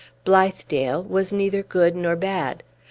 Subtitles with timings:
[0.25, 2.63] Blithedale was neither good nor bad.